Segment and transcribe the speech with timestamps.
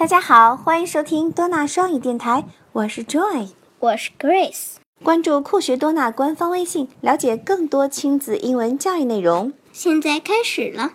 [0.00, 3.50] 大家好，欢迎收听多纳双语电台，我是 Joy，
[3.80, 4.76] 我是 Grace。
[5.02, 9.52] 关注酷学多纳官方微信，了解更多亲子英文教育内容。
[9.72, 10.92] 现在开始了。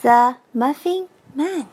[0.00, 1.66] The Muffin Man。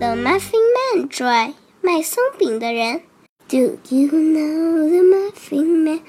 [0.00, 3.02] The Muffin Man Joy 卖松饼的人。
[3.48, 6.00] Do you know the Muffin Man?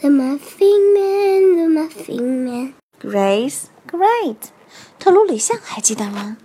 [0.00, 2.74] The Muffin Man, the Muffin Man.
[3.00, 4.36] Grace, great.
[4.98, 6.36] 特鲁里象还记得吗？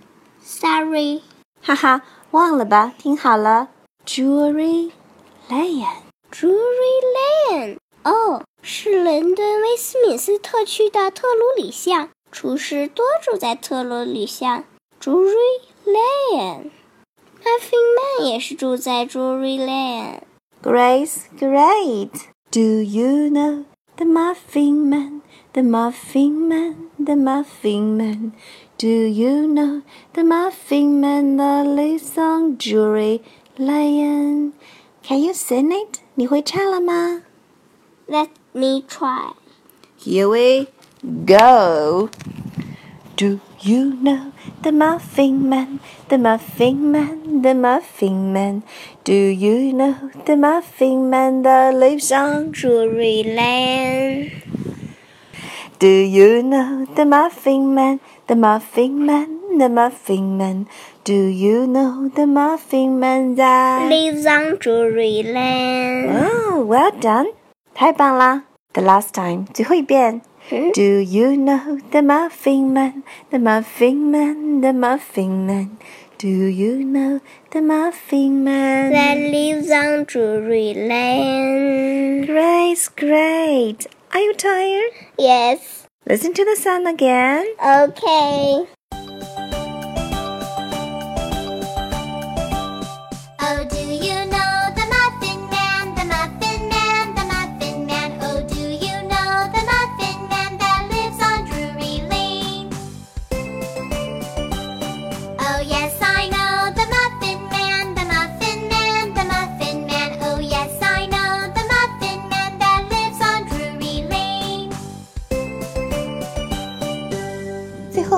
[0.42, 1.22] Sorry，
[1.62, 2.92] 哈哈，忘了吧。
[2.98, 3.68] 听好了
[4.05, 4.91] Drury
[5.49, 5.85] Lane。
[6.31, 6.97] Drury
[7.51, 12.09] Lane，哦，是伦敦威斯敏斯特区的特鲁里巷。
[12.31, 14.63] 厨师多住在特鲁里巷
[14.99, 16.71] ，Drury Lane。
[17.43, 19.65] Huffington 也是住在 Lane.
[19.65, 20.21] Lane。
[20.63, 22.25] Grace, Grace.
[22.49, 23.65] Do you know
[23.97, 25.21] the Muffin Man?
[25.53, 28.31] The Muffin Man, the Muffin Man.
[28.77, 29.81] Do you know
[30.13, 33.21] the Muffin Man that lives on Drury?
[33.57, 34.53] Lion,
[35.03, 35.99] can you sing it?
[36.15, 37.23] 你会唱了吗
[38.07, 39.33] ？Let me try.
[39.99, 40.67] Here we
[41.25, 42.09] go.
[43.17, 44.31] Do you know
[44.63, 48.63] the Muffin Man, the Muffin Man, the Muffin Man?
[49.03, 54.31] Do you know the Muffin Man that lives on Drury Lane?
[55.77, 59.40] Do you know the Muffin Man, the Muffin Man?
[59.58, 60.66] the Muffin Man?
[61.04, 66.08] Do you know the Muffin Man that lives on Drury Lane?
[66.10, 67.32] Oh, well done!
[67.74, 68.44] 太棒啦！
[68.72, 70.22] The last time，最后一遍。
[70.48, 75.76] do you know the Muffin Man, the Muffin Man, the Muffin Man?
[76.18, 77.20] Do you know
[77.50, 82.24] the Muffin Man that lives on Drury Lane?
[82.26, 83.86] Grace, great.
[84.12, 84.92] Are you tired?
[85.18, 85.86] Yes.
[86.08, 87.44] Listen to the song again.
[87.60, 88.66] Okay.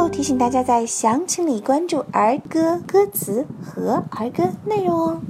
[0.10, 5.22] 提醒大家在详情里关注儿歌歌词和儿歌内容哦。